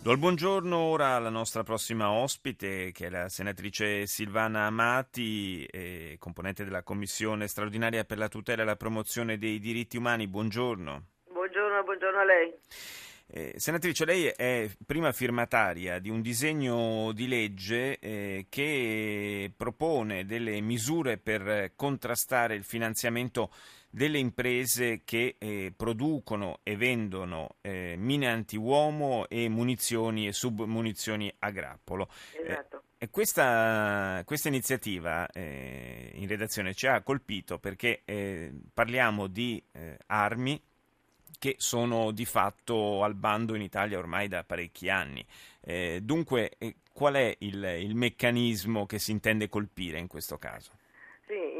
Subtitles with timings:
[0.00, 6.16] Do il buongiorno ora alla nostra prossima ospite, che è la senatrice Silvana Amati, eh,
[6.18, 10.26] componente della Commissione straordinaria per la tutela e la promozione dei diritti umani.
[10.26, 11.04] Buongiorno.
[11.30, 12.54] Buongiorno, buongiorno a lei.
[13.30, 20.58] Eh, senatrice, lei è prima firmataria di un disegno di legge eh, che propone delle
[20.62, 23.50] misure per contrastare il finanziamento
[23.90, 31.50] delle imprese che eh, producono e vendono eh, mine antiuomo e munizioni e submunizioni a
[31.50, 32.08] grappolo.
[32.32, 32.82] Esatto.
[32.98, 39.98] E questa, questa iniziativa eh, in redazione ci ha colpito perché eh, parliamo di eh,
[40.06, 40.60] armi
[41.38, 45.24] che sono di fatto al bando in Italia ormai da parecchi anni.
[45.60, 46.56] Eh, dunque,
[46.92, 50.72] qual è il, il meccanismo che si intende colpire in questo caso?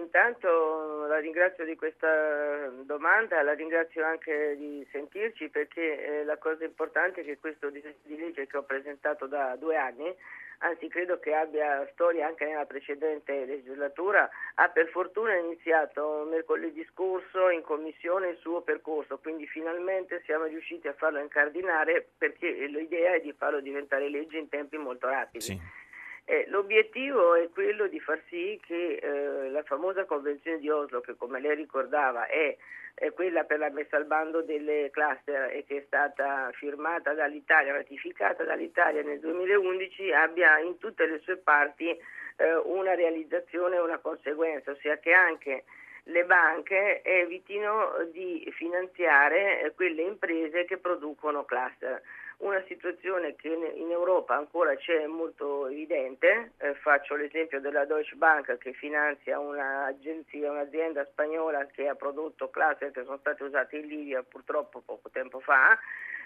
[0.09, 6.65] Intanto la ringrazio di questa domanda, la ringrazio anche di sentirci perché eh, la cosa
[6.65, 10.13] importante è che questo disegno di legge che ho presentato da due anni,
[10.61, 17.51] anzi credo che abbia storia anche nella precedente legislatura, ha per fortuna iniziato mercoledì scorso
[17.51, 23.21] in commissione il suo percorso, quindi finalmente siamo riusciti a farlo incardinare perché l'idea è
[23.21, 25.45] di farlo diventare legge in tempi molto rapidi.
[25.45, 25.87] Sì.
[26.31, 31.17] Eh, l'obiettivo è quello di far sì che eh, la famosa Convenzione di Oslo, che
[31.17, 32.55] come lei ricordava è,
[32.93, 37.73] è, quella per la messa al bando delle cluster e che è stata firmata dall'Italia,
[37.73, 43.97] ratificata dall'Italia nel 2011, abbia in tutte le sue parti eh, una realizzazione e una
[43.97, 45.65] conseguenza, ossia che anche
[46.09, 52.03] le banche evitino di finanziare eh, quelle imprese che producono cluster
[52.39, 58.59] una situazione che in Europa ancora c'è molto evidente, eh, faccio l'esempio della Deutsche Bank
[58.59, 64.23] che finanzia un'agenzia, un'azienda spagnola che ha prodotto cluster che sono state usate in Libia
[64.23, 65.77] purtroppo poco tempo fa,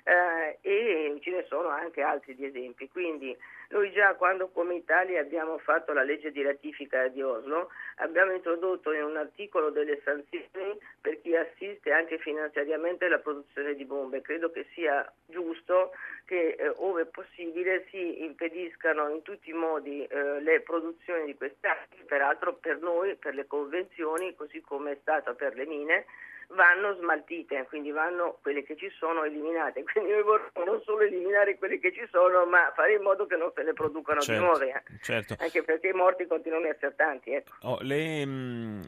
[0.04, 2.88] eh, e ce ne sono anche altri di esempi.
[2.88, 3.36] Quindi
[3.68, 8.92] noi già quando come Italia abbiamo fatto la legge di ratifica di Oslo abbiamo introdotto
[8.92, 14.20] in un articolo delle sanzioni per chi assiste anche finanziariamente alla produzione di bombe.
[14.20, 15.92] Credo che sia giusto
[16.24, 21.66] che eh, ove possibile si impediscano in tutti i modi eh, le produzioni di queste
[21.66, 26.06] armi, peraltro per noi, per le convenzioni, così come è stato per le mine,
[26.54, 29.82] vanno smaltite, quindi vanno quelle che ci sono eliminate.
[29.90, 33.36] Quindi noi vorremmo non solo eliminare quelle che ci sono, ma fare in modo che
[33.36, 34.69] non se ne producano certo, di nuove.
[34.70, 34.98] Eh.
[35.00, 35.36] Certo.
[35.38, 37.32] Anche perché i morti continuano a essere tanti.
[37.32, 37.52] Ecco.
[37.62, 38.30] Oh, le, mh,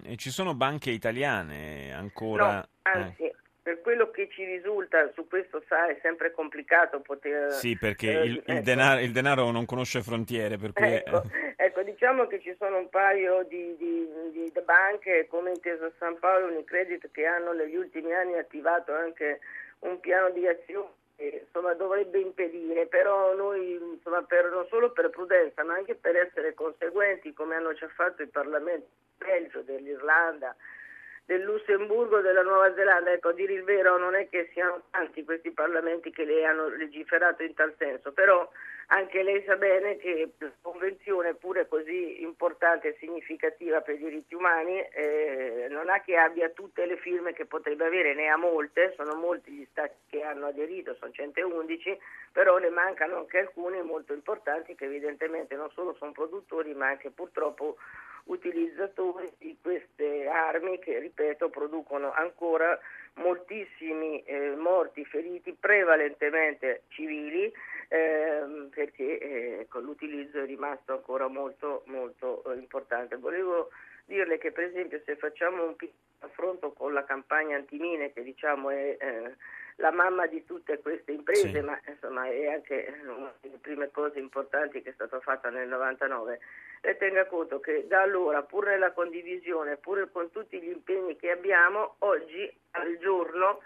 [0.08, 2.54] mm, ci sono banche italiane ancora?
[2.54, 3.33] No, anzi, eh
[3.84, 7.52] quello che ci risulta, su questo sa, è sempre complicato poter...
[7.52, 8.64] Sì, perché eh, il, il, ecco.
[8.64, 10.90] denaro, il, denaro, non conosce frontiere, per cui...
[10.90, 11.22] Ecco,
[11.54, 16.18] ecco, diciamo che ci sono un paio di, di, di, di banche come Intesa San
[16.18, 19.40] Paolo e Unicredit che hanno negli ultimi anni attivato anche
[19.80, 25.10] un piano di azione che insomma, dovrebbe impedire, però noi insomma, per, non solo per
[25.10, 30.56] prudenza ma anche per essere conseguenti come hanno già fatto il Parlamento del Belgio, dell'Irlanda,
[31.26, 33.12] del Lussemburgo, della Nuova Zelanda.
[33.12, 36.68] Ecco, a dire il vero non è che siano tanti questi parlamenti che le hanno
[36.68, 38.48] legiferato in tal senso, però
[38.88, 44.34] anche lei sa bene che la convenzione, pure così importante e significativa per i diritti
[44.34, 48.92] umani, eh, non ha che abbia tutte le firme che potrebbe avere, ne ha molte,
[48.96, 51.98] sono molti gli stati che hanno aderito, sono 111,
[52.32, 57.10] però ne mancano anche alcuni molto importanti che evidentemente non solo sono produttori ma anche
[57.10, 57.76] purtroppo
[58.24, 62.78] utilizzatori di queste armi che, ripeto, producono ancora
[63.14, 67.52] moltissimi eh, morti, feriti, prevalentemente civili,
[67.88, 73.16] ehm, perché eh, l'utilizzo è rimasto ancora molto, molto eh, importante.
[73.16, 73.70] Volevo
[74.06, 78.70] dirle che per esempio se facciamo un piccolo affronto con la campagna antimine che diciamo
[78.70, 79.36] è eh,
[79.76, 81.60] la mamma di tutte queste imprese, sì.
[81.60, 86.38] ma insomma è anche una delle prime cose importanti che è stata fatta nel 99.
[86.80, 91.30] E tenga conto che da allora, pur nella condivisione, pur con tutti gli impegni che
[91.30, 93.62] abbiamo, oggi al giorno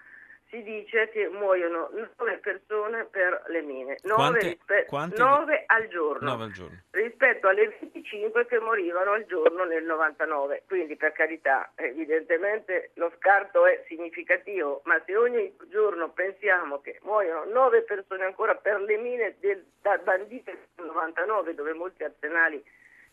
[0.51, 6.45] si dice che muoiono 9 persone per le mine, 9, rispe- 9 al, giorno, 9
[6.45, 10.63] al giorno rispetto alle 25 che morivano al giorno nel 99.
[10.67, 17.45] Quindi per carità, evidentemente lo scarto è significativo, ma se ogni giorno pensiamo che muoiono
[17.45, 22.63] 9 persone ancora per le mine del, da bandite del 99 dove molti arsenali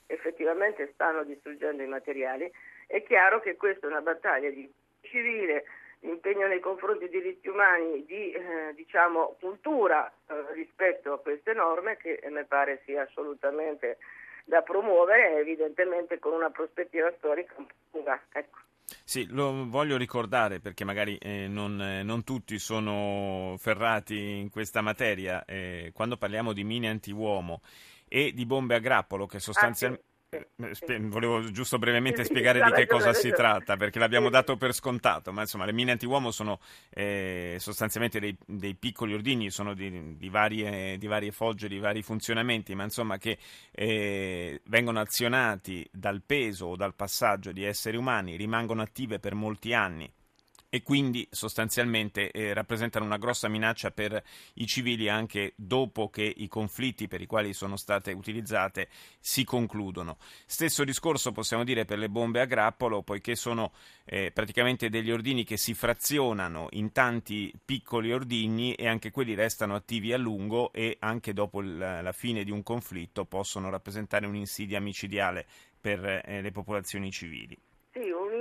[0.07, 2.49] effettivamente stanno distruggendo i materiali,
[2.87, 4.71] è chiaro che questa è una battaglia di
[5.01, 5.65] civile
[6.09, 11.97] impegno nei confronti dei diritti umani, di eh, diciamo, cultura eh, rispetto a queste norme
[11.97, 13.97] che mi pare sia assolutamente
[14.45, 18.21] da promuovere, evidentemente con una prospettiva storica un po' lunga.
[18.31, 18.59] Ecco.
[19.03, 24.81] Sì, lo voglio ricordare perché magari eh, non, eh, non, tutti sono ferrati in questa
[24.81, 25.43] materia.
[25.45, 27.61] Eh, quando parliamo di mine antiuomo
[28.07, 30.03] e di bombe a grappolo, che sostanzialmente.
[30.03, 34.57] Ah, sì eh, volevo giusto brevemente spiegare di che cosa si tratta, perché l'abbiamo dato
[34.57, 39.73] per scontato, ma insomma le mine antiuomo sono eh, sostanzialmente dei, dei, piccoli ordigni, sono
[39.73, 43.37] di, di, varie, di, varie, fogge, di vari funzionamenti, ma insomma che
[43.71, 49.73] eh, vengono azionati dal peso o dal passaggio di esseri umani, rimangono attive per molti
[49.73, 50.11] anni
[50.75, 54.21] e quindi sostanzialmente eh, rappresentano una grossa minaccia per
[54.55, 58.89] i civili anche dopo che i conflitti per i quali sono state utilizzate
[59.21, 60.17] si concludono.
[60.45, 63.71] Stesso discorso possiamo dire per le bombe a grappolo, poiché sono
[64.03, 69.75] eh, praticamente degli ordini che si frazionano in tanti piccoli ordigni e anche quelli restano
[69.75, 74.81] attivi a lungo e anche dopo il, la fine di un conflitto possono rappresentare un'insidia
[74.81, 75.45] micidiale
[75.79, 77.57] per eh, le popolazioni civili.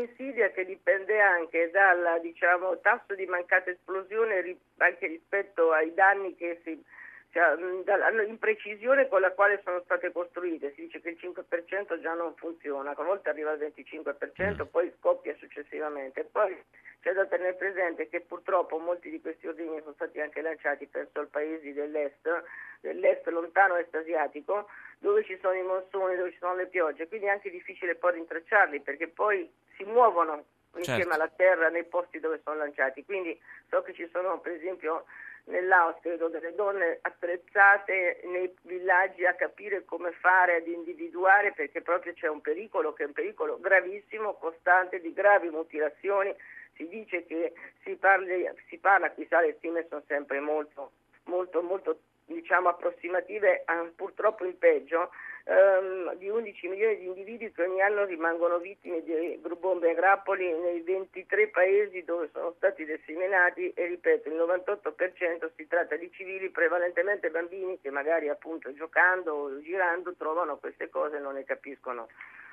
[0.05, 6.35] Sì, un'insidia che dipende anche dal diciamo, tasso di mancata esplosione anche rispetto ai danni
[6.35, 6.83] che si
[7.31, 12.33] cioè, dall'imprecisione con la quale sono state costruite, si dice che il 5% già non
[12.37, 14.67] funziona, a volte arriva al 25%, mm.
[14.71, 16.23] poi scoppia successivamente.
[16.31, 16.57] Poi
[17.01, 21.23] c'è da tenere presente che purtroppo molti di questi ordini sono stati anche lanciati verso
[21.23, 22.45] i paesi dell'est,
[22.81, 24.69] dell'est lontano est asiatico,
[24.99, 28.13] dove ci sono i monsoni, dove ci sono le piogge, quindi è anche difficile poi
[28.13, 30.45] rintracciarli perché poi si muovono
[30.77, 31.15] insieme certo.
[31.15, 33.05] alla terra nei posti dove sono lanciati.
[33.05, 33.39] Quindi
[33.69, 35.05] so che ci sono per esempio
[35.47, 42.15] nell'Aus credo delle donne attrezzate nei villaggi a capire come fare ad individuare perché proprio
[42.15, 46.35] c'è un pericolo che è un pericolo gravissimo, costante di gravi mutilazioni.
[46.77, 47.53] Si dice che
[47.85, 50.93] si, parli, si parla, chissà le stime sono sempre molto,
[51.25, 55.11] molto, molto diciamo, approssimative, purtroppo in peggio,
[55.45, 60.53] ehm, di 11 milioni di individui che ogni anno rimangono vittime di bombe a grappoli
[60.53, 66.51] nei 23 paesi dove sono stati disseminati e ripeto il 98% si tratta di civili,
[66.51, 72.09] prevalentemente bambini che magari appunto giocando o girando trovano queste cose e non ne capiscono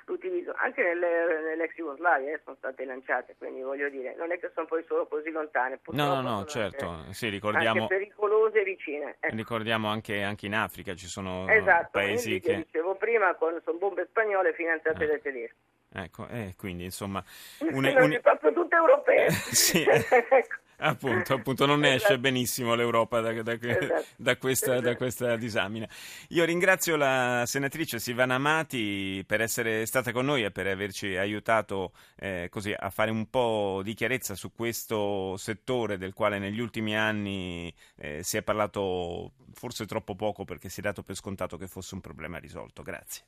[0.06, 0.52] l'utilizzo.
[0.56, 4.66] Anche nelle, nell'ex Jugoslavia eh, sono state lanciate, quindi voglio dire, non è che sono
[4.66, 5.80] poi solo così lontane.
[5.90, 7.82] No, no, no, certo, sì, ricordiamo...
[7.82, 9.16] Anche pericolose e vicine.
[9.20, 9.34] Ecco.
[9.34, 12.56] Ricordiamo anche, anche, in Africa ci sono esatto, paesi che...
[12.56, 15.06] dicevo prima, con, sono bombe spagnole finanziate eh.
[15.06, 15.56] dai tedeschi.
[15.94, 17.22] Ecco, eh, quindi insomma...
[17.60, 18.18] Un, un...
[18.22, 19.30] proprio tutte europee.
[19.52, 19.84] sì.
[19.86, 20.56] ecco.
[20.82, 22.18] Appunto, appunto, non esce esatto.
[22.18, 24.04] benissimo l'Europa da, da, esatto.
[24.16, 25.88] da, questa, da, questa, disamina.
[26.30, 31.92] Io ringrazio la senatrice Silvana Amati per essere stata con noi e per averci aiutato
[32.16, 36.96] eh, così, a fare un po' di chiarezza su questo settore del quale negli ultimi
[36.96, 41.68] anni eh, si è parlato forse troppo poco perché si è dato per scontato che
[41.68, 42.82] fosse un problema risolto.
[42.82, 43.20] Grazie.